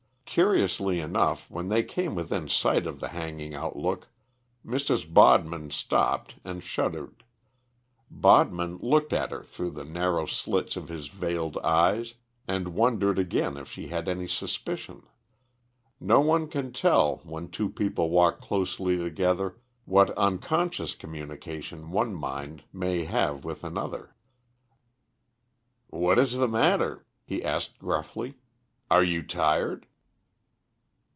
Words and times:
Curiously 0.33 1.01
enough, 1.01 1.51
when 1.51 1.67
they 1.67 1.83
came 1.83 2.15
within 2.15 2.47
sight 2.47 2.87
of 2.87 3.01
the 3.01 3.09
Hanging 3.09 3.53
Outlook, 3.53 4.07
Mrs. 4.65 5.13
Bodman 5.13 5.71
stopped 5.71 6.35
and 6.45 6.63
shuddered. 6.63 7.25
Bodman 8.09 8.77
looked 8.77 9.11
at 9.11 9.31
her 9.31 9.43
through 9.43 9.71
the 9.71 9.83
narrow 9.83 10.25
slits 10.25 10.77
of 10.77 10.87
his 10.87 11.09
veiled 11.09 11.57
eyes, 11.57 12.13
and 12.47 12.75
wondered 12.75 13.19
again 13.19 13.57
if 13.57 13.69
she 13.69 13.89
had 13.89 14.07
any 14.07 14.25
suspicion. 14.25 15.03
No 15.99 16.21
one 16.21 16.47
can 16.47 16.71
tell, 16.71 17.17
when 17.25 17.49
two 17.49 17.67
people 17.69 18.09
walk 18.09 18.39
closely 18.39 18.97
together, 18.97 19.57
what 19.83 20.11
unconscious 20.17 20.95
communication 20.95 21.91
one 21.91 22.15
mind 22.15 22.63
may 22.71 23.03
have 23.03 23.43
with 23.43 23.65
another. 23.65 24.15
"What 25.87 26.17
is 26.17 26.37
the 26.37 26.47
matter?" 26.47 27.05
he 27.25 27.43
asked 27.43 27.79
gruffly. 27.79 28.35
"Are 28.89 29.03
you 29.03 29.23
tired?" 29.23 29.87